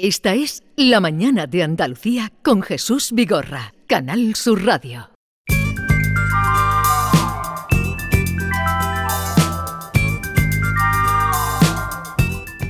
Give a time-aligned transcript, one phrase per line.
[0.00, 5.10] Esta es La Mañana de Andalucía con Jesús Vigorra, Canal Sur Radio.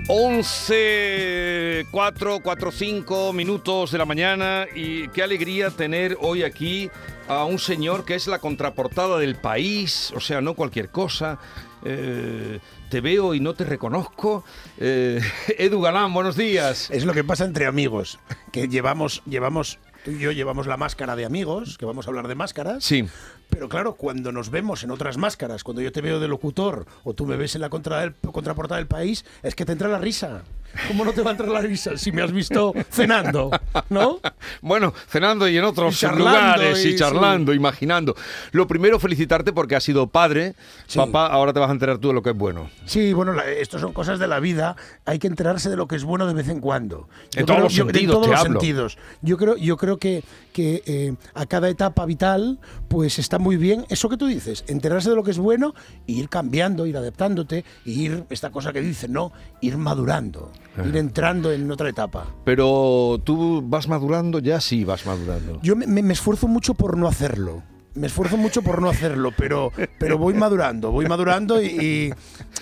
[0.08, 6.90] Once, cuatro, cuatro, cinco minutos de la mañana y qué alegría tener hoy aquí
[7.28, 11.38] a un señor que es la contraportada del país, o sea, no cualquier cosa.
[11.84, 12.60] Eh,
[12.90, 14.44] te veo y no te reconozco.
[14.78, 15.20] Eh,
[15.58, 16.90] Edu Galán, buenos días.
[16.90, 18.18] Es lo que pasa entre amigos,
[18.52, 22.28] que llevamos, llevamos, tú y yo llevamos la máscara de amigos, que vamos a hablar
[22.28, 22.84] de máscaras.
[22.84, 23.06] Sí.
[23.50, 27.14] Pero claro, cuando nos vemos en otras máscaras, cuando yo te veo de locutor o
[27.14, 29.98] tú me ves en la contra del- contraportada del país, es que te entra la
[29.98, 30.42] risa.
[30.86, 33.50] ¿Cómo no te va a entrar la risa si me has visto cenando?
[33.90, 34.20] ¿No?
[34.60, 38.14] Bueno, cenando y en otros Y lugares y, y- charlando, imaginando.
[38.52, 40.54] Lo primero, felicitarte porque has sido padre.
[40.86, 40.98] Sí.
[40.98, 42.70] Papá, ahora te vas a enterar tú de lo que es bueno.
[42.86, 44.76] Sí, bueno, la- esto son cosas de la vida.
[45.04, 47.08] Hay que enterarse de lo que es bueno de vez en cuando.
[47.34, 48.60] En todos los sentidos, En todos te los hablo.
[48.60, 48.98] sentidos.
[49.22, 50.22] Yo creo, yo creo que,
[50.52, 55.10] que eh, a cada etapa vital, pues está muy bien eso que tú dices, enterarse
[55.10, 55.74] de lo que es bueno
[56.06, 59.32] e ir cambiando, ir adaptándote, e ir, esta cosa que dicen, ¿no?
[59.60, 60.52] Ir madurando,
[60.86, 62.26] ir entrando en otra etapa.
[62.44, 65.60] Pero tú vas madurando, ya sí vas madurando.
[65.62, 67.62] Yo me, me- me esfuerzo mucho por no hacerlo.
[67.94, 71.66] Me esfuerzo mucho por no hacerlo, pero, pero voy madurando, voy madurando y...
[71.66, 72.12] y-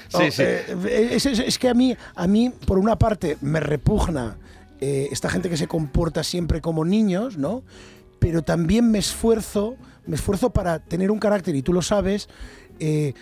[0.08, 0.42] Sí, sí.
[0.44, 4.38] eh, es, es- es que a mí, a mí, por una parte, me repugna
[4.81, 7.62] eh, esta gente que se comporta siempre como niños, ¿no?
[8.19, 12.28] Pero también me esfuerzo, me esfuerzo para tener un carácter, y tú lo sabes,
[12.78, 13.12] eh,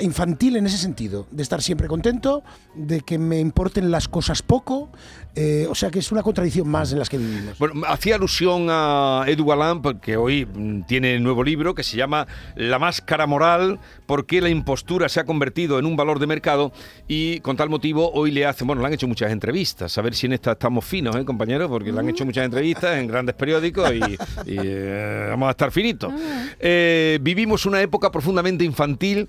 [0.00, 2.42] infantil en ese sentido, de estar siempre contento,
[2.74, 4.90] de que me importen las cosas poco,
[5.34, 7.58] eh, o sea que es una contradicción más en las que vivimos.
[7.58, 12.26] Bueno, hacía alusión a Edu Galán porque hoy mm, tiene nuevo libro que se llama
[12.54, 16.72] La máscara moral, por qué la impostura se ha convertido en un valor de mercado
[17.06, 20.14] y con tal motivo hoy le hacen, bueno, le han hecho muchas entrevistas, a ver
[20.14, 21.68] si en esta estamos finos, ¿eh, compañeros?
[21.68, 24.00] Porque le han hecho muchas entrevistas en grandes periódicos y,
[24.50, 26.12] y, eh, vamos a estar finitos.
[26.58, 29.28] Eh, vivimos una época profundamente infantil,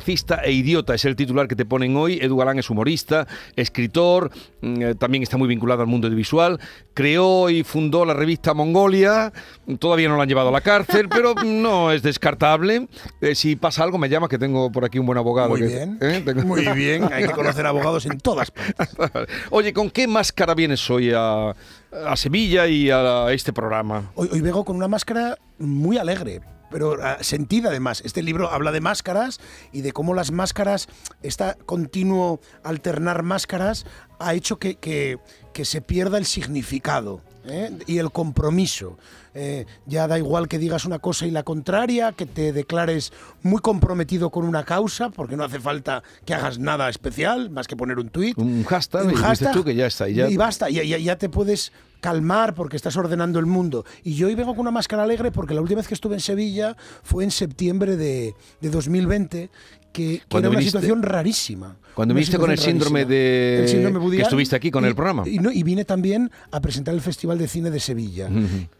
[0.00, 2.18] cortoplacista e idiota, es el titular que te ponen hoy.
[2.20, 3.26] Edu Galán es humorista,
[3.56, 4.30] escritor,
[4.60, 6.60] mm, eh, también está muy vinculado al mundo audiovisual,
[6.94, 9.32] creó y fundó la revista Mongolia,
[9.78, 12.88] todavía no la han llevado a la cárcel, pero no es descartable.
[13.20, 15.50] Eh, si pasa algo me llama que tengo por aquí un buen abogado.
[15.50, 16.22] Muy que- bien, ¿eh?
[16.24, 17.08] Tengo- muy bien.
[17.12, 18.76] Hay que conocer abogados en todas partes.
[19.50, 24.10] Oye, ¿con qué máscara vienes hoy a, a Sevilla y a este programa?
[24.14, 26.40] Hoy, hoy vengo con una máscara muy alegre,
[26.70, 28.02] pero ah, sentida además.
[28.04, 29.40] Este libro habla de máscaras
[29.72, 30.88] y de cómo las máscaras,
[31.22, 33.86] este continuo alternar máscaras,
[34.18, 35.18] ha hecho que, que-
[35.52, 37.22] que se pierda el significado.
[37.48, 37.70] ¿Eh?
[37.86, 38.98] y el compromiso.
[39.38, 43.12] Eh, ya da igual que digas una cosa y la contraria, que te declares
[43.42, 47.76] muy comprometido con una causa, porque no hace falta que hagas nada especial, más que
[47.76, 48.38] poner un tuit.
[48.38, 50.08] Un hashtag, Un y hashtag, tú que ya está.
[50.08, 51.70] Y ya, y basta, ya, ya- ya te puedes
[52.00, 53.84] calmar porque estás ordenando el mundo.
[54.04, 56.20] Y yo hoy vengo con una máscara alegre porque la última vez que estuve en
[56.20, 59.50] Sevilla fue en septiembre de, de 2020,
[59.96, 61.76] que, era una viniste- situación rarísima.
[61.94, 63.14] Cuando viniste con el síndrome rarísima.
[63.18, 65.26] de- El síndrome Woody que estuviste aquí con y- el programa.
[65.26, 68.28] Y, no, y vine también a presentar el Festival de Cine de Sevilla.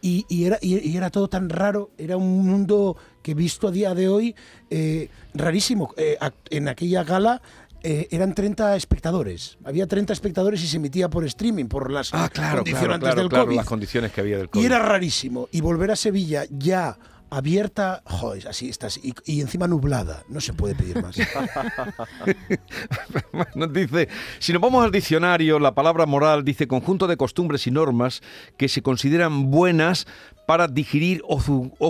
[0.01, 3.71] y, y era, y, y era todo tan raro, era un mundo que visto a
[3.71, 4.35] día de hoy
[4.69, 5.93] eh, rarísimo.
[5.97, 6.17] Eh,
[6.51, 7.41] en aquella gala
[7.83, 9.57] eh, eran 30 espectadores.
[9.63, 13.21] Había 30 espectadores y se emitía por streaming, por las Ah, claro, claro, condicionantes claro,
[13.21, 13.55] del claro, COVID.
[13.57, 14.63] las condiciones que había del COVID.
[14.63, 15.47] Y era rarísimo.
[15.51, 16.97] Y volver a Sevilla ya
[17.29, 20.23] abierta, joder, así estás, y, y encima nublada.
[20.29, 21.17] No se puede pedir más.
[23.55, 27.71] Nos dice, si nos vamos al diccionario, la palabra moral dice conjunto de costumbres y
[27.71, 28.21] normas
[28.57, 30.07] que se consideran buenas
[30.45, 31.39] para digerir o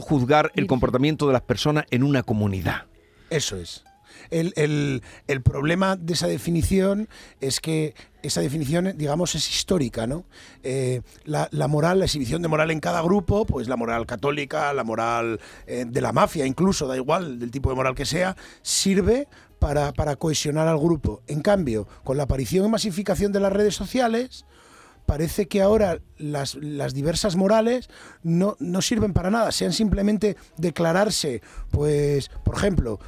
[0.02, 2.86] juzgar el comportamiento de las personas en una comunidad.
[3.30, 3.84] Eso es.
[4.30, 7.08] El, el- el problema de esa definición
[7.42, 7.94] es que
[8.24, 10.26] esa definición, digamos, es histórica, ¿no?
[10.64, 14.74] Eh, la, la moral, la exhibición de moral en cada grupo, pues la moral católica,
[14.74, 18.36] la moral eh, de la mafia, incluso, da igual, del tipo de moral que sea,
[18.62, 19.28] sirve
[19.60, 21.22] para, para cohesionar al grupo.
[21.28, 24.46] En cambio, con la aparición y masificación de las redes sociales,
[25.07, 27.90] parece que ahora las, las diversas morales
[28.23, 31.41] no, no sirven para nada, sean simplemente declararse,
[31.72, 32.99] pues, por ejemplo,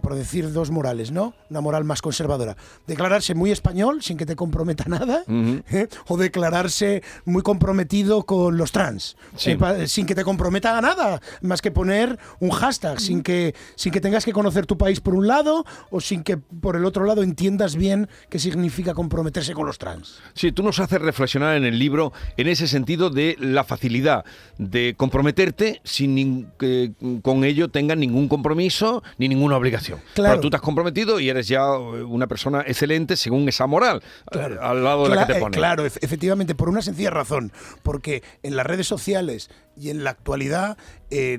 [0.00, 1.34] por decir dos morales, ¿no?
[1.50, 2.56] Una moral más conservadora.
[2.86, 5.88] Declararse muy español sin que te comprometa nada, ¿eh?
[6.06, 9.56] o declararse muy comprometido con los trans, Sí.
[9.60, 13.92] eh, sin que te comprometa a nada, más que poner un hashtag, sin que, sin
[13.92, 17.04] que tengas que conocer tu país por un lado, o sin que por el otro
[17.04, 20.20] lado entiendas bien qué significa comprometerse con los trans.
[20.34, 24.24] Sí, tú nos haces reflexionar en el libro en ese sentido de la facilidad
[24.58, 26.92] de comprometerte sin que
[27.22, 30.00] con ello tengas ningún compromiso ni ninguna obligación.
[30.14, 30.32] Claro.
[30.34, 34.02] Pero tú te has comprometido y eres ya eh, una persona excelente según esa moral
[34.32, 35.56] eh, al lado de la que te eh, pone.
[35.56, 37.52] Claro, ef- efectivamente, por una sencilla razón.
[37.82, 40.76] Porque en las redes sociales y en la actualidad
[41.10, 41.38] eh,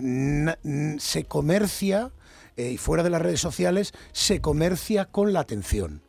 [1.00, 2.11] se comercia,
[2.57, 6.01] eh, y fuera de las redes sociales, se comercia con la atención.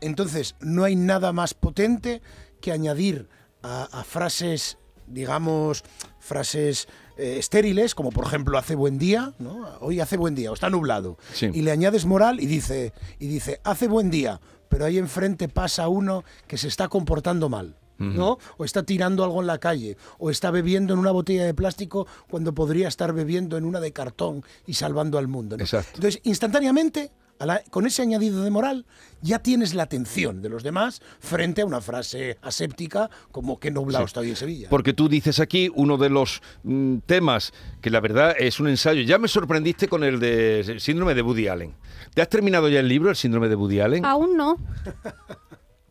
[0.00, 2.22] Entonces, no hay nada más potente
[2.60, 3.28] que añadir
[3.66, 5.84] a, a frases, digamos,
[6.18, 9.66] frases eh, estériles, como por ejemplo hace buen día, ¿no?
[9.80, 11.18] Hoy hace buen día, o está nublado.
[11.32, 11.50] Sí.
[11.52, 15.88] Y le añades moral y dice, y dice, hace buen día, pero ahí enfrente pasa
[15.88, 17.76] uno que se está comportando mal.
[17.98, 18.36] ¿no?
[18.58, 22.06] O está tirando algo en la calle, o está bebiendo en una botella de plástico
[22.28, 25.56] cuando podría estar bebiendo en una de cartón y salvando al mundo.
[25.58, 27.10] Entonces, instantáneamente,
[27.44, 28.86] la- con ese añadido de moral,
[29.20, 34.04] ya tienes la atención de los demás frente a una frase aséptica como que nublado
[34.06, 34.68] está hoy en Sevilla.
[34.70, 37.52] Porque tú dices aquí uno de los mm, temas
[37.82, 39.02] que la verdad es un ensayo.
[39.02, 41.74] Ya me sorprendiste con el de síndrome de Woody Allen.
[42.14, 44.04] ¿Te has terminado ya el libro, el síndrome de Woody Allen?
[44.06, 44.56] Aún no.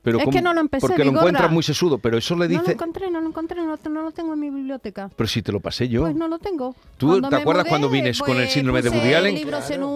[0.05, 0.33] Pero es ¿cómo?
[0.37, 2.71] que no lo empecé, Porque lo encuentras muy sesudo, pero eso le No lo dice...
[2.71, 5.09] encontré, no lo encontré, no, lo- no lo tengo en mi biblioteca.
[5.13, 6.01] pero si te lo pasé yo.
[6.03, 6.73] Pues no lo tengo.
[6.97, 9.35] ¿Tú Cuando te acuerdas mudé, cuando vienes con el pues, síndrome de Woody Allen?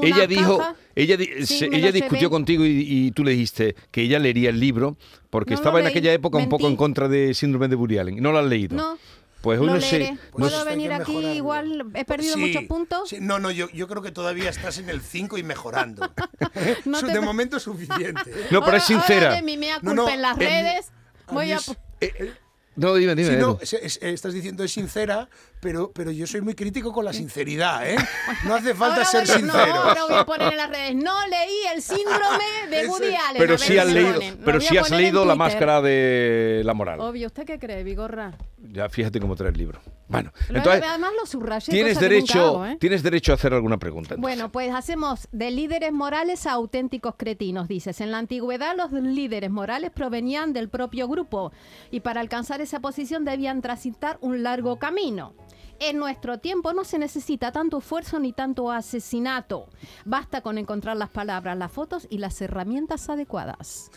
[0.01, 0.75] ella dijo, caja.
[0.95, 4.50] ella, di- Sí, se- ella discutió contigo y, y tú le dijiste que ella leería
[4.50, 4.97] el libro
[5.29, 8.21] porque No estaba en aquella época un poco en contra de síndrome de Woody Allen.
[8.21, 8.75] No lo has leído.
[8.75, 8.97] No.
[9.41, 10.00] Pues hoy lo no sé.
[10.00, 10.12] leeré.
[10.13, 11.12] no Pues ¿Puedo venir aquí?
[11.13, 11.36] mejorarlo.
[11.36, 13.09] Igual he perdido Sí, muchos puntos.
[13.09, 16.09] sí, no, no, yo, yo creo que todavía estás en el 5 y mejorando.
[16.86, 18.21] No te- de momento es suficiente.
[18.27, 18.47] ¿eh?
[18.51, 19.27] No, pero es sincera.
[19.27, 20.91] ahora de mi mea No, culpa no, en las en- redes.
[21.27, 21.56] a Voy mí a...
[21.57, 22.33] es- Eh,
[22.75, 23.30] no, dime, dime.
[23.31, 27.03] Sí, no, es- es- estás diciendo es sincera, pero, pero yo soy muy crítico con
[27.06, 27.95] la sinceridad, ¿eh?
[28.45, 29.73] No hace falta Ahora ser voy sincero.
[29.73, 30.95] No, ahora voy a poner en las redes.
[30.95, 33.38] No leí el síndrome de Woody Allen.
[33.38, 37.00] Pero sí has si leído, pero sí a has leído la máscara de la moral.
[37.01, 38.38] Obvio, ¿usted qué cree, Vigorra?
[38.71, 39.79] Ya fíjate cómo trae el libro.
[40.07, 41.71] Bueno, Lo- entonces además lo subrayé.
[41.71, 42.77] tienes derecho, hago, ¿eh?
[42.79, 44.15] tienes derecho a hacer alguna pregunta.
[44.15, 44.21] entonces.
[44.21, 48.01] Bueno, pues hacemos de líderes morales a auténticos cretinos, dices.
[48.01, 51.51] En la antigüedad los líderes morales provenían del propio grupo
[51.91, 55.33] y para alcanzar esa posición debían transitar un largo camino.
[55.80, 59.70] En nuestro tiempo no se necesita tanto esfuerzo ni tanto asesinato.
[60.06, 63.90] Basta con encontrar las palabras, las fotos y las herramientas adecuadas.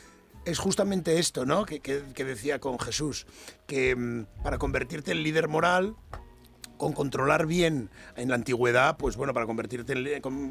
[0.45, 1.65] Es justamente esto, ¿no?
[1.65, 3.27] Que, decía con Jesús,
[3.67, 5.97] que mm, para convertirte en líder moral,
[6.83, 10.05] con controlar bien en la antigüedad, pues bueno, para convertirte en,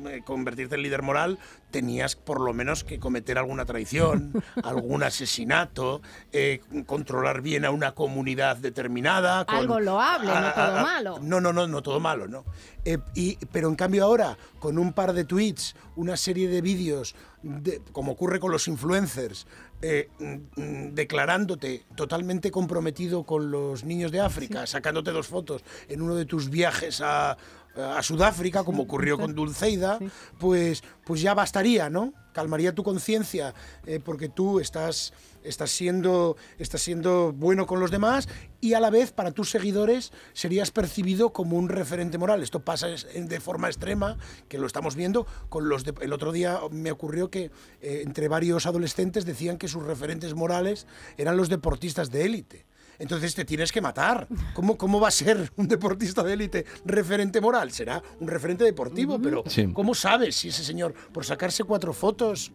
[0.08, 1.38] eh, convertirte en líder moral
[1.72, 4.32] tenías por lo menos que cometer alguna traición,
[4.64, 6.02] algún asesinato,
[6.32, 9.44] eh, controlar bien a una comunidad determinada.
[9.44, 11.20] con- Algo loable, no todo a- a- malo.
[11.22, 12.46] No, no, no, no todo malo, ¿no?
[12.86, 17.14] Eh, y, pero en cambio ahora, con un par de tweets, una serie de vídeos,
[17.44, 19.48] de- como ocurre con los influencers,
[19.82, 26.02] eh, mm, mm, declarándote totalmente comprometido con los niños de África, sacándote dos fotos en
[26.02, 27.38] uno de tus viajes a,
[27.76, 30.00] a Sudáfrica, como ocurrió con Dulceida,
[30.40, 32.14] pues, pues ya bastaría, ¿no?
[32.34, 33.54] Calmaría tu conciencia,
[33.86, 38.28] eh, porque tú estás, estás, siendo, estás siendo bueno con los demás
[38.60, 42.44] y a la vez para tus seguidores serías percibido como un referente moral.
[42.44, 44.18] Esto pasa de forma extrema,
[44.48, 45.84] que lo estamos viendo con los...
[45.84, 47.52] de- el otro día me ocurrió que
[47.82, 52.66] eh, entre varios adolescentes decían que sus referentes morales eran los deportistas de élite.
[53.00, 54.28] Entonces te tienes que matar.
[54.54, 57.72] ¿Cómo, ¿Cómo va a ser un deportista de élite referente moral?
[57.72, 59.72] Será un referente deportivo, pero Sí.
[59.74, 62.52] ¿cómo sabes si ese señor, por sacarse cuatro fotos,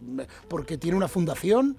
[0.47, 1.75] porque tiene una fundación,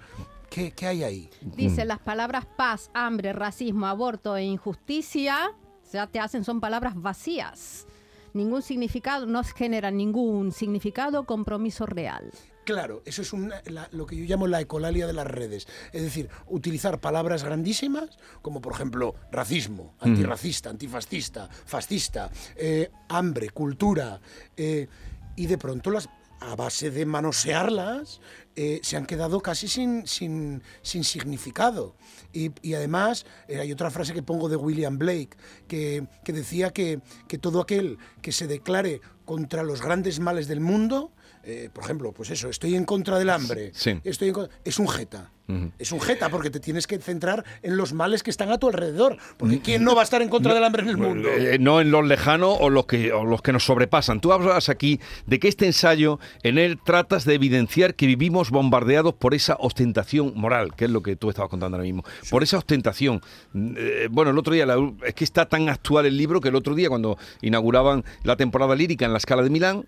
[0.50, 1.30] qué, qué hay ahí?
[1.40, 5.52] Dice, las palabras paz, hambre, racismo, aborto e injusticia
[5.92, 7.86] ya te hacen, son palabras vacías.
[8.34, 12.30] Ningún significado, no generan ningún significado, compromiso real.
[12.64, 15.66] Claro, eso es una- la- lo que yo llamo la ecolalia de las redes.
[15.92, 24.20] Es decir, utilizar palabras grandísimas, como por ejemplo racismo, antirracista, antifascista, fascista, eh, hambre, cultura,
[24.58, 24.86] eh,
[25.34, 28.20] y de pronto las a base de manosearlas,
[28.56, 31.94] eh, se han quedado casi sin, sin, sin significado.
[32.32, 36.72] Y, y además, eh, hay otra frase que pongo de William Blake, que, que decía
[36.72, 41.12] que, que todo aquel que se declare contra los grandes males del mundo,
[41.48, 43.98] eh, por ejemplo, pues eso, estoy en contra del hambre, Sí.
[44.04, 45.30] estoy en con- es un jeta.
[45.78, 48.66] Es un jeta porque te tienes que centrar en los males que están a tu
[48.68, 49.16] alrededor.
[49.38, 51.26] Porque ¿quién no va a estar en contra del hambre en el mundo?
[51.26, 54.20] Eh, no en los lejanos o los que o los que nos sobrepasan.
[54.20, 59.14] Tú hablas aquí de que este ensayo, en él tratas de evidenciar que vivimos bombardeados
[59.14, 62.04] por esa ostentación moral, que es lo que tú estabas contando ahora mismo.
[62.28, 63.22] Por esa ostentación.
[63.54, 64.76] Eh, bueno, el otro día, la-
[65.06, 68.74] es que está tan actual el libro que el otro día, cuando inauguraban la temporada
[68.76, 69.86] lírica en la Escala de Milán,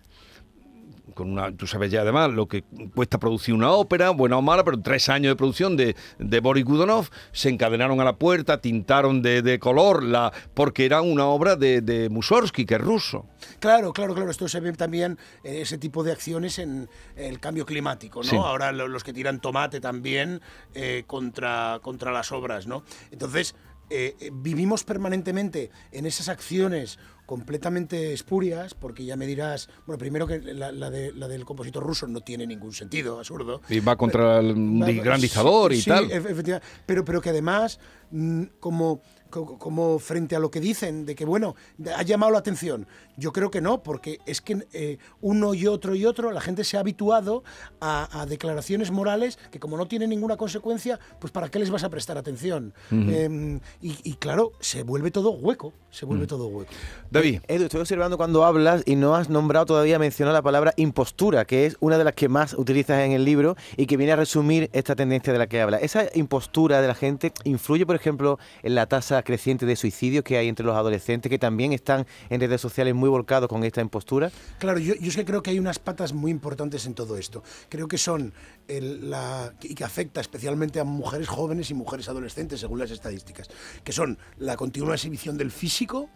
[1.21, 4.65] con una, tú sabes ya además lo que cuesta producir una ópera, buena o mala,
[4.65, 9.21] pero tres años de producción de, de Boris Godunov, se encadenaron a la puerta, tintaron
[9.21, 13.27] de, de color, la, porque era una obra de, de Mussorgsky, que es ruso.
[13.59, 14.31] Claro, claro, claro.
[14.31, 18.29] Esto se ve también eh, ese tipo de acciones en el cambio climático, ¿no?
[18.31, 18.37] Sí.
[18.37, 20.41] Ahora lo- los que tiran tomate también
[20.75, 22.83] eh, contra, contra las obras, ¿no?
[23.11, 23.55] Entonces,
[23.90, 30.26] eh, eh, vivimos permanentemente en esas acciones completamente espurias, porque ya me dirás, bueno, primero
[30.26, 33.61] que la, la de- la del compositor ruso no tiene ningún sentido, absurdo.
[33.68, 36.11] Y va contra el Va- di- gran dictador y sí, tal.
[36.11, 36.66] efectivamente.
[36.87, 37.78] Pero, pero que además,
[38.11, 41.54] mm, como, co- como frente a lo que dicen, de que, bueno,
[41.96, 42.87] ha llamado la atención.
[43.16, 46.64] Yo creo que no, porque es que eh, uno y otro y otro, la gente
[46.64, 47.44] se ha habituado
[47.80, 51.84] a, a declaraciones morales que como no tienen ninguna consecuencia, pues ¿para qué les vas
[51.84, 52.75] a prestar atención?
[52.90, 56.70] Em, y, y claro, se vuelve todo hueco, se vuelve todo hueco.
[57.10, 57.40] David.
[57.49, 61.66] Edu, estoy observando cuando hablas y no has nombrado todavía, mencionado la palabra impostura, que
[61.66, 64.70] es una de las que más utilizas en el libro y que viene a resumir
[64.72, 65.78] esta tendencia de la que habla.
[65.78, 70.37] ¿Esa impostura de la gente influye, por ejemplo, en la tasa creciente de suicidios que
[70.37, 74.31] hay entre los adolescentes, que también están en redes sociales muy volcados con esta impostura?
[74.59, 77.43] Claro, yo, es que creo que hay unas patas muy importantes en todo esto.
[77.69, 78.33] Creo que son
[78.69, 83.49] la, y que afecta especialmente a mujeres jóvenes y mujeres adolescentes, según las estadísticas,
[83.85, 86.09] que son la continua exhibición del físico,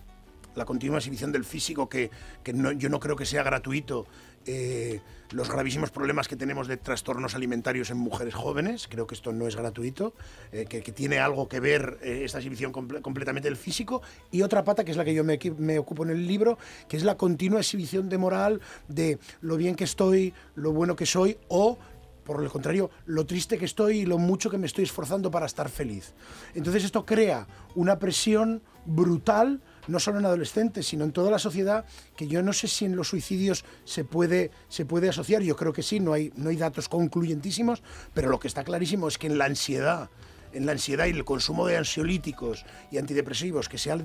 [0.55, 2.11] la continua exhibición del físico que,
[2.45, 4.07] que no- yo no creo que sea gratuito.
[4.47, 5.01] eh,
[5.35, 9.49] los gravísimos problemas que tenemos de trastornos alimentarios en mujeres jóvenes, creo que esto no
[9.49, 10.15] es gratuito,
[10.53, 14.01] eh, que, tiene algo que ver eh, esta exhibición comple- completamente del físico,
[14.31, 16.57] y otra pata, que es la que yo me, me ocupo en el libro,
[16.89, 21.05] que es la continua exhibición de moral de lo bien que estoy, lo bueno que
[21.05, 21.79] soy, o
[22.25, 25.47] por el contrario, lo triste que estoy y lo mucho que me estoy esforzando para
[25.47, 26.15] estar feliz.
[26.55, 31.85] Entonces esto crea una presión brutal, no solo en adolescentes, sino en toda la sociedad,
[32.17, 35.73] que yo no sé si en los suicidios se puede, se puede asociar, yo creo
[35.73, 39.27] que sí, no hay, no hay datos concluyentísimos, pero lo que está clarísimo es que
[39.27, 40.11] en la ansiedad,
[40.55, 43.99] en la ansiedad y el consumo de ansiolíticos y antidepresivos, que se ha-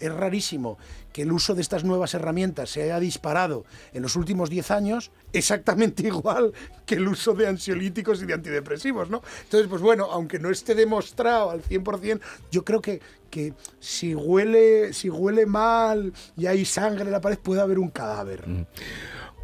[0.00, 0.78] es rarísimo
[1.12, 5.10] que el uso de estas nuevas herramientas se haya disparado en los últimos 10 años,
[5.32, 6.52] exactamente igual
[6.86, 9.22] que el uso de ansiolíticos y de antidepresivos, ¿no?
[9.44, 14.92] Entonces, pues bueno, aunque no esté demostrado al 100%, yo creo que, que si, huele,
[14.92, 18.44] si huele mal y hay sangre en la pared, puede haber un cadáver.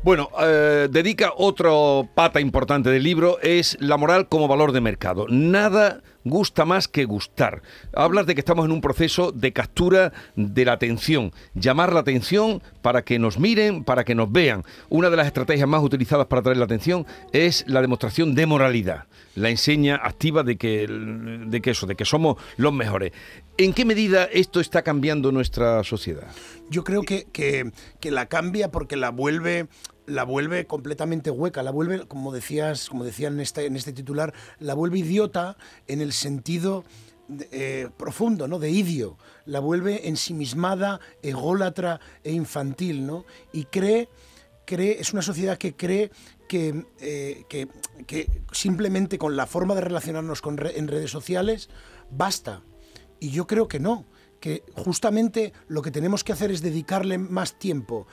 [0.03, 5.27] Bueno, eh, dedica otro pata importante del libro, es la moral como valor de mercado.
[5.31, 7.63] Nada gusta más que gustar.
[7.93, 12.63] Hablas de que estamos en un proceso de captura de la atención, llamar la atención
[12.83, 14.65] para que nos miren, para que nos vean.
[14.89, 19.05] Una de las estrategias más utilizadas para atraer la atención es la demostración de moralidad,
[19.35, 23.13] la enseña activa de que, de eso, de que somos los mejores.
[23.57, 26.27] ¿En qué medida esto está cambiando nuestra sociedad?
[26.71, 29.67] Yo creo que, que- que la cambia porque la vuelve
[30.07, 34.35] la vuelve completamente hueca, la vuelve, como decías, como decían en este, en este titular,
[34.59, 35.57] la vuelve idiota
[35.87, 36.85] en el sentido
[37.51, 38.59] eh, profundo, ¿no?
[38.59, 39.17] De idio.
[39.47, 43.25] La vuelve ensimismada, ególatra e infantil, ¿no?
[43.53, 44.09] Y cree,
[44.67, 46.11] cree, es una sociedad que cree
[46.49, 47.69] que, eh, que,
[48.07, 51.71] que simplemente con la forma de relacionarnos con re- en redes sociales
[52.11, 52.63] basta.
[53.21, 54.05] Y yo creo que no,
[54.41, 58.07] que justamente lo que tenemos que hacer es dedicarle más tiempo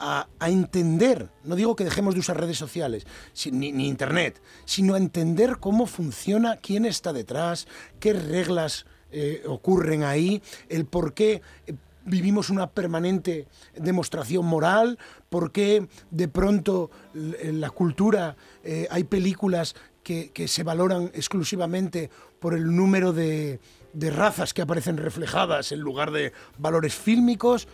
[0.00, 3.06] a, entender, no digo que dejemos de usar redes sociales,
[3.50, 7.66] ni, internet, sino a entender cómo funciona, quién está detrás,
[8.00, 11.74] qué reglas eh, ocurren ahí, el por qué eh,
[12.04, 19.74] vivimos una permanente demostración moral, por qué de pronto en la cultura eh, hay películas
[20.02, 22.08] que, que se valoran exclusivamente
[22.40, 23.60] por el número de,
[23.92, 27.68] de razas que aparecen reflejadas en lugar de valores fílmicos.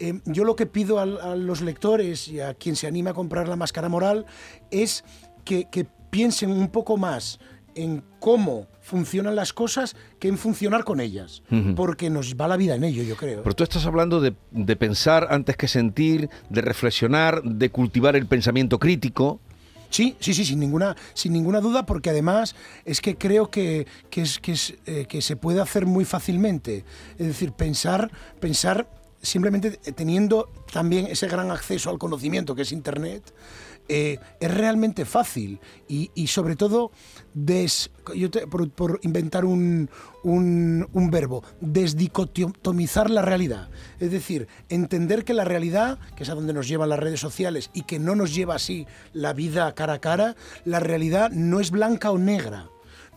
[0.00, 3.48] Eh, yo lo que pido a, los lectores y a quien se anima a comprar
[3.48, 4.26] la máscara moral
[4.70, 5.04] es
[5.44, 7.40] que, que piensen un poco más
[7.74, 11.42] en cómo funcionan las cosas que en funcionar con ellas,
[11.76, 13.42] porque nos va la vida en ello, yo creo.
[13.42, 18.26] Pero tú estás hablando de, de pensar antes que sentir, de reflexionar, de cultivar el
[18.26, 19.40] pensamiento crítico.
[19.90, 24.22] Sí, sí, sí, sin ninguna, sin ninguna duda, porque además es que creo que, que
[24.22, 26.84] es, que, es, eh, que se puede hacer muy fácilmente.
[27.16, 28.88] Es decir, pensar, pensar
[29.22, 33.34] simplemente teniendo también ese gran acceso al conocimiento que es Internet,
[33.90, 36.92] eh, es realmente fácil y, sobre todo
[37.32, 39.88] des, yo por, por inventar un,
[40.22, 43.70] un, un verbo, desdicotomizar la realidad.
[43.98, 47.70] Es decir, entender que la realidad, que es a donde nos llevan las redes sociales
[47.72, 51.70] y que no nos lleva así la vida cara a cara, la realidad no es
[51.70, 52.68] blanca o negra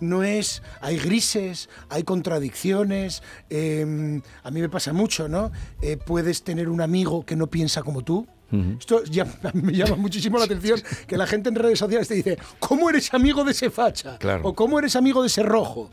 [0.01, 5.51] no es, hay grises, hay contradicciones, eh, a mí me pasa mucho, ¿no?
[5.81, 8.27] Eh, puedes tener un amigo que no piensa como tú,
[8.79, 12.37] Esto ya me llama muchísimo la atención que la gente en redes sociales te dice,
[12.59, 14.17] ¿cómo eres amigo de ese facha?
[14.17, 14.41] Claro.
[14.43, 15.89] O ¿cómo eres amigo de ese rojo?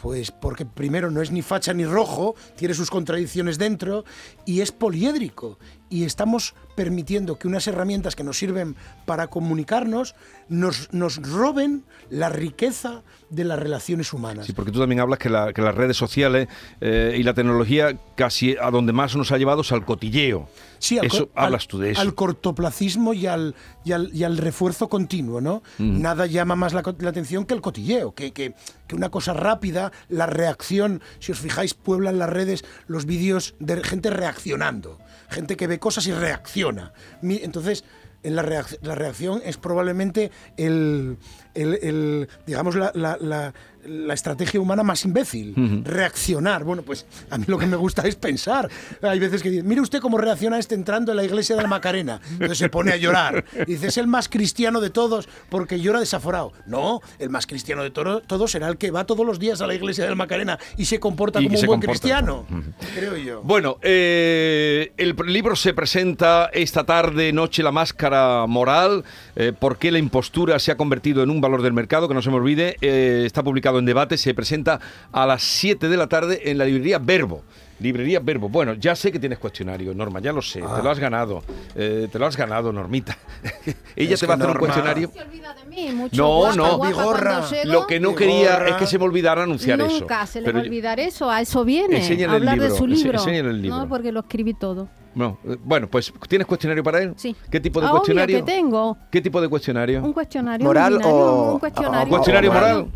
[0.00, 4.04] Pues porque primero no es ni facha ni rojo, tiene sus contradicciones dentro
[4.46, 5.58] y es poliédrico.
[5.90, 10.14] Y estamos permitiendo que unas herramientas que nos sirven para comunicarnos
[10.48, 14.46] nos, nos roben la riqueza de las relaciones humanas.
[14.46, 16.48] Sí, porque tú también hablas que, la- que las redes sociales
[16.80, 20.48] eh, y la tecnología casi a donde más nos ha llevado es al cotilleo.
[20.78, 22.00] Sí, al eso, al- hablas tú de eso.
[22.00, 25.62] Al cortoplacismo y al, y al, y al refuerzo continuo, ¿no?
[25.78, 26.00] Mm.
[26.02, 28.54] Nada llama más la, atención que el cotilleo, que, que-
[28.88, 31.00] que una cosa rápida, la reacción.
[31.20, 36.06] Si os fijáis, pueblan las redes los vídeos de gente reaccionando, gente que ve cosas
[36.08, 36.92] y reacciona.
[37.22, 41.16] Entonces, en la, reacc- la reacción es probablemente el,
[41.54, 42.92] el- digamos, la-
[43.86, 45.82] la estrategia humana más imbécil.
[45.84, 46.64] Reaccionar.
[46.64, 48.68] Bueno, pues a mí lo que me gusta es pensar.
[49.02, 51.68] Hay veces que dicen, mire usted cómo reacciona este entrando en la iglesia de la
[51.68, 52.20] Macarena.
[52.32, 53.44] Entonces se pone a llorar.
[53.66, 56.52] Y dice, es el más cristiano de todos porque llora desaforado.
[56.66, 59.66] No, el más cristiano de toro- todos será el que va todos los días a
[59.66, 61.92] la iglesia de la Macarena y se comporta Y como un buen comporta.
[62.00, 62.46] cristiano.
[62.94, 63.42] Creo yo.
[63.42, 69.04] Bueno, eh, el libro se presenta esta tarde, noche, la máscara moral,
[69.36, 72.22] eh, por qué la impostura se ha convertido en un valor del mercado, que no
[72.22, 74.80] se me olvide, eh, está publicado en debate, se presenta
[75.12, 77.42] a las 7 de la tarde en la librería Verbo.
[77.78, 78.50] Librería Verbo.
[78.50, 81.42] Bueno, ya sé que tienes cuestionario, Norma, ya lo sé, te lo has ganado,
[81.74, 83.16] eh, te lo has ganado, Normita.
[83.96, 85.10] Ella Es te va a hacer un Norma- cuestionario.
[85.14, 86.76] Se olvida de mí, mucho No, guapa, no.
[86.76, 87.48] guapa.
[87.64, 88.68] Lo que no Mi quería gorra.
[88.68, 89.98] es que se me olvidara anunciar eso.
[90.00, 91.96] Nunca se le va a yo- olvidar eso, a eso viene.
[91.96, 93.18] Enséñale el hablar de libro, su ense- libro.
[93.18, 93.78] enséñale el libro.
[93.78, 94.88] No, porque lo escribí todo.
[95.14, 97.14] No, eh, bueno, pues ¿tienes cuestionario para él?
[97.16, 97.34] Sí.
[97.50, 98.44] ¿Qué tipo de Ah, obvio cuestionario?
[98.44, 98.98] que tengo.
[99.10, 100.02] ¿Qué tipo de cuestionario?
[100.04, 100.64] Un cuestionario.
[100.66, 102.86] ¿Moral un binario, o- un cuestionario, ¿Un cuestionario moral?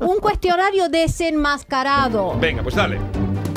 [0.00, 2.38] Un cuestionario desenmascarado.
[2.38, 2.98] Venga, pues dale.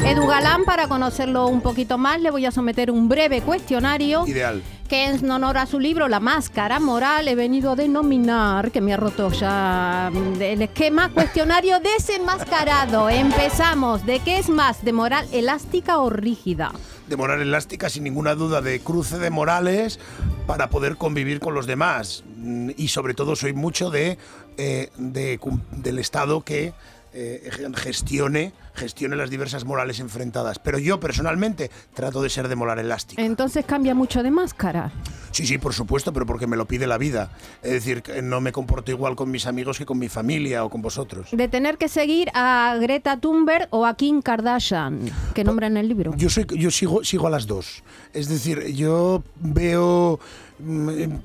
[0.06, 4.62] Edu Galán, para conocerlo un poquito más, le voy a someter un breve cuestionario Ideal.
[4.92, 8.94] Que en honor a su libro La Máscara Moral he venido a denominar, que me
[8.94, 13.10] ha roto ya mm, el esquema, cuestionario desenmascarado.
[13.10, 14.06] Empezamos.
[14.06, 14.84] ¿De qué es más?
[14.84, 16.74] ¿De moral elástica o rígida?
[17.08, 19.98] de moral elástica, sin ninguna duda, de cruce de morales
[20.46, 22.26] para poder convivir con los demás.
[22.36, 24.18] Mm, Y sobre todo soy mucho de,
[24.58, 26.74] eh, del Estado que
[27.14, 30.60] eh, gestione, gestione las diversas morales enfrentadas.
[30.60, 33.22] Pero yo personalmente trato de ser de moral elástica.
[33.22, 34.92] Entonces cambia mucho de máscara.
[35.32, 37.32] Sí, sí, por supuesto, pero porque me lo pide la vida.
[37.64, 40.82] Es decir, no me comporto igual con mis amigos que con mi familia o con
[40.82, 41.30] vosotros.
[41.32, 45.88] De tener que seguir a Greta Thunberg o a Kim Kardashian, que nombra en el
[45.88, 46.14] libro.
[46.18, 47.84] Yo soy, yo sigo, sigo a las dos.
[48.14, 50.20] Es decir, yo veo,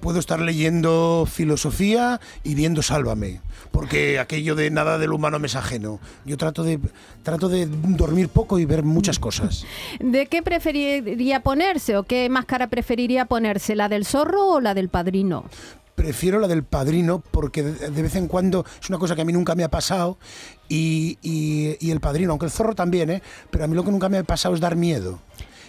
[0.00, 5.56] puedo estar leyendo filosofía y viendo Sálvame, porque aquello de nada del humano me es
[5.56, 6.00] ajeno.
[6.24, 6.78] Yo trato de,
[7.22, 9.64] trato de dormir poco y ver muchas cosas.
[10.00, 13.74] ¿De qué preferiría ponerse o qué máscara preferiría ponerse?
[13.76, 15.44] ¿La del zorro o la del padrino?
[15.94, 19.24] Prefiero la del padrino porque de de vez en cuando es una cosa que a
[19.24, 20.18] mí nunca me ha pasado
[20.68, 23.22] y, y- y el padrino, aunque el zorro también, ¿eh?
[23.50, 25.20] pero a mí lo que nunca me ha pasado es dar miedo.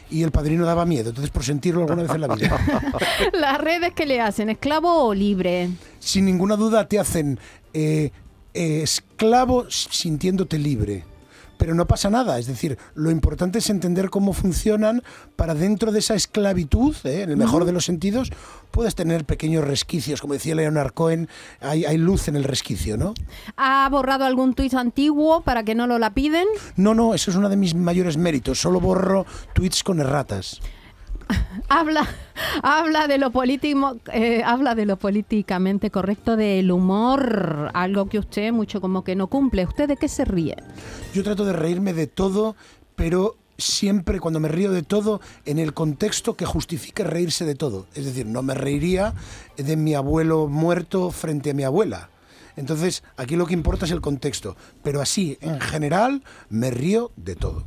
[0.09, 2.59] Y el padrino daba miedo, entonces por sentirlo alguna vez en la vida.
[3.33, 5.69] Las redes que le hacen, esclavo o libre.
[5.99, 7.39] sin ninguna duda te hacen
[7.73, 8.11] eh,
[8.53, 11.03] eh, esclavo sintiéndote libre.
[11.57, 15.03] Pero no pasa nada, es decir, lo importante es entender cómo funcionan
[15.35, 17.23] para dentro de esa esclavitud, ¿eh?
[17.23, 18.31] en el mejor de los sentidos,
[18.71, 20.21] puedas tener pequeños resquicios.
[20.21, 21.27] Como decía Leonard Cohen,
[21.61, 23.13] hay, hay luz en el resquicio, ¿no?
[23.55, 26.47] ¿Ha borrado algún tuit antiguo para que no lo la piden?
[26.75, 28.59] No, no, eso es uno de mis mayores méritos.
[28.59, 30.61] Solo borro tweets con erratas.
[31.69, 32.07] Habla,
[32.63, 33.31] habla de lo
[34.13, 39.27] eh, habla de lo políticamente correcto del humor, algo que usted mucho como que no
[39.27, 39.65] cumple.
[39.65, 40.55] ¿Usted de qué se ríe?
[41.13, 42.55] Yo trato de reírme de todo,
[42.95, 47.87] pero siempre cuando me río de todo en el contexto que justifique reírse de todo.
[47.95, 49.13] Es decir, no me reiría
[49.57, 52.09] de mi abuelo muerto frente a mi abuela.
[52.55, 54.55] Entonces, aquí lo que importa es el contexto.
[54.83, 57.65] Pero así, en general, me río de todo.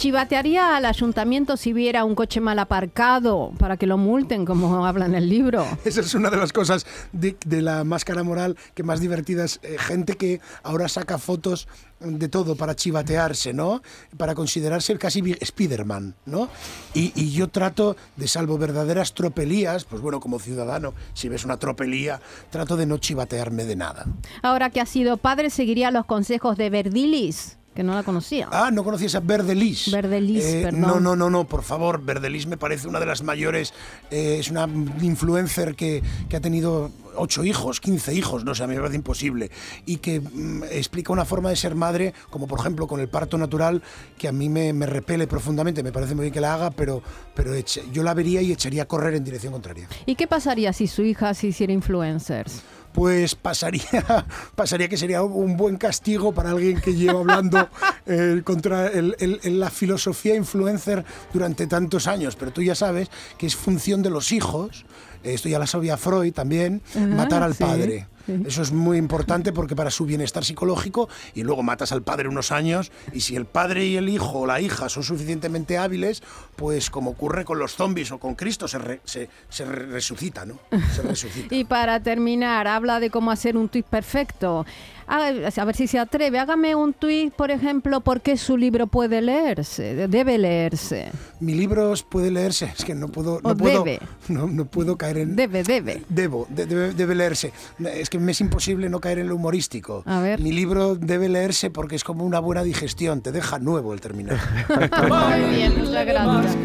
[0.00, 5.04] ¿Chivatearía al ayuntamiento si viera un coche mal aparcado para que lo multen, como habla
[5.04, 5.66] en el libro?
[5.84, 9.60] Esa es una de las cosas de, de la máscara moral que más divertidas.
[9.62, 11.68] Eh, gente que ahora saca fotos
[12.00, 13.82] de todo para chivatearse, ¿no?
[14.16, 16.48] Para considerarse el casi Spiderman, ¿no?
[16.94, 21.58] Y, y yo trato de, salvo verdaderas tropelías, pues bueno, como ciudadano, si ves una
[21.58, 24.06] tropelía, trato de no chivatearme de nada.
[24.40, 27.59] Ahora que ha sido padre, ¿seguiría los consejos de Verdilis?
[27.74, 28.48] Que no la conocía.
[28.50, 29.90] Ah, ¿no conocías a Verdelis?
[29.92, 30.80] Verdelis, perdón.
[30.80, 33.72] No, no, no, no, por favor, Verdelis me parece una de las mayores,
[34.10, 34.68] eh, es una
[35.00, 38.96] influencer que, que ha tenido ocho hijos, 15 hijos, no sé, a mí me parece
[38.96, 39.52] imposible.
[39.86, 43.38] Y que mm, explica una forma de ser madre, como por ejemplo con el parto
[43.38, 43.82] natural,
[44.18, 45.84] que a mí me, me repele profundamente.
[45.84, 47.02] Me parece muy bien que la haga, pero,
[47.36, 49.88] pero eche- yo la vería y echaría a correr en dirección contraria.
[50.06, 52.62] ¿Y qué pasaría si su hija se hiciera influencers?
[52.92, 57.68] Pues pasaría, pasaría que sería un buen castigo para alguien que lleva hablando
[58.06, 62.36] eh, contra el- la filosofía influencer durante tantos años.
[62.36, 64.84] Pero tú ya sabes que es función de los hijos,
[65.22, 66.82] esto ya lo sabía Freud también,
[67.16, 68.06] matar al sí, padre.
[68.38, 68.42] Sí.
[68.46, 72.52] Eso es muy importante porque para su bienestar psicológico y luego matas al padre unos
[72.52, 76.22] años y si el padre y el hijo o la hija son suficientemente hábiles,
[76.56, 80.44] pues como ocurre con los zombies o con Cristo, se, re- se, se re- resucita,
[80.46, 80.58] ¿no?
[80.94, 81.54] Se resucita.
[81.54, 84.64] Y para terminar, habla de cómo hacer un tuit perfecto.
[85.10, 85.26] A,
[85.60, 86.38] a ver si se atreve.
[86.38, 91.10] Hágame un tuit, por ejemplo, por qué su libro puede leerse, debe leerse.
[91.40, 93.98] Mi libro puede leerse, es que no puedo, no O puedo, debe.
[94.28, 96.02] no, no puedo caer en Debe, debe.
[96.08, 97.52] debo, de- debe, debe leerse.
[97.94, 100.02] Es que me es imposible no caer en lo humorístico.
[100.06, 100.40] A ver.
[100.40, 104.38] Mi libro debe leerse porque es como una buena digestión, te deja nuevo el terminar.
[105.08, 106.56] Muy bien, muchas gracias.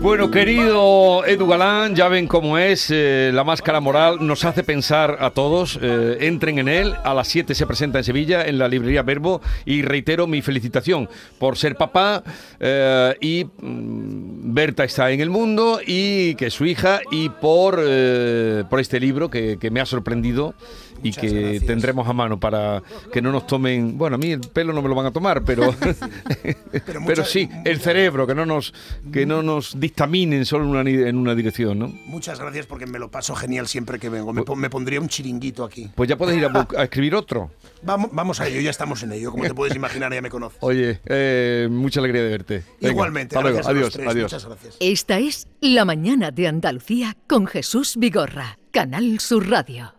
[0.00, 5.18] Bueno, querido Edu Galán, ya ven cómo es eh, la máscara moral, nos hace pensar
[5.20, 8.68] a todos, eh, entren en él, a las 7 se presenta en Sevilla, en la
[8.68, 12.24] librería Verbo, y reitero mi felicitación por ser papá,
[12.58, 17.78] eh, y mm, Berta está en el mundo, y que es su hija, y por,
[17.84, 20.54] eh, por este libro que, que me ha sorprendido
[21.02, 21.66] y Muchas que gracias.
[21.66, 22.82] tendremos a mano para
[23.12, 25.42] que no nos tomen, bueno, a mí el pelo no me lo van a tomar,
[25.44, 25.74] pero,
[26.86, 28.72] pero, muchas- sí, el cerebro, que no nos,
[29.12, 31.88] que no nos dictaminen solo en una, ni- en una dirección, ¿no?
[32.06, 34.32] Muchas gracias porque me lo paso genial siempre que vengo.
[34.32, 35.90] Me, pon- me pondría un chiringuito aquí.
[35.94, 37.50] Pues ya puedes ir a, a escribir otro.
[37.82, 39.30] Vamos, vamos a ello, ya estamos en ello.
[39.30, 40.58] Como te puedes imaginar, ya me conoces.
[40.60, 42.62] Oye, eh, mucha alegría de verte.
[42.78, 43.56] Venga, Igualmente, hasta luego.
[43.56, 44.22] gracias a los Adiós, tres, adiós.
[44.32, 44.76] Muchas gracias.
[44.80, 49.94] Esta es La mañana de Andalucía con Jesús Vigorra, Canal Sur Radio.